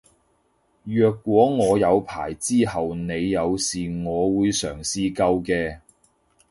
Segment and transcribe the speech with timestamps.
[0.83, 5.77] 若果我有牌之後你有事我會嘗試救嘅